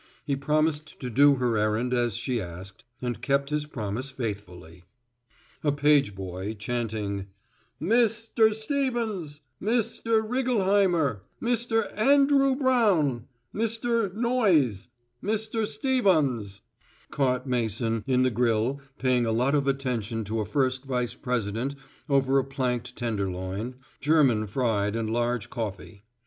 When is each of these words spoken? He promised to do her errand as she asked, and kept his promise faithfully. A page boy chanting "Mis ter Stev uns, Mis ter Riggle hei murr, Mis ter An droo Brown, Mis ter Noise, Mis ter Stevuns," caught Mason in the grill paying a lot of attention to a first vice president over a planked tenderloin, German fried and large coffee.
He 0.25 0.35
promised 0.35 0.99
to 1.01 1.11
do 1.11 1.35
her 1.35 1.57
errand 1.57 1.93
as 1.93 2.15
she 2.15 2.41
asked, 2.41 2.83
and 3.03 3.21
kept 3.21 3.51
his 3.51 3.67
promise 3.67 4.09
faithfully. 4.09 4.85
A 5.63 5.71
page 5.71 6.15
boy 6.15 6.55
chanting 6.55 7.27
"Mis 7.79 8.29
ter 8.35 8.49
Stev 8.49 8.95
uns, 8.97 9.41
Mis 9.59 9.99
ter 9.99 10.23
Riggle 10.23 10.65
hei 10.65 10.87
murr, 10.87 11.21
Mis 11.39 11.67
ter 11.67 11.81
An 11.93 12.25
droo 12.27 12.57
Brown, 12.57 13.27
Mis 13.53 13.77
ter 13.77 14.09
Noise, 14.13 14.87
Mis 15.21 15.47
ter 15.47 15.67
Stevuns," 15.67 16.61
caught 17.11 17.45
Mason 17.45 18.03
in 18.07 18.23
the 18.23 18.31
grill 18.31 18.81
paying 18.97 19.27
a 19.27 19.31
lot 19.31 19.53
of 19.53 19.67
attention 19.67 20.23
to 20.23 20.39
a 20.39 20.45
first 20.45 20.83
vice 20.83 21.13
president 21.13 21.75
over 22.09 22.39
a 22.39 22.43
planked 22.43 22.95
tenderloin, 22.95 23.75
German 23.99 24.47
fried 24.47 24.95
and 24.95 25.11
large 25.13 25.51
coffee. 25.51 26.01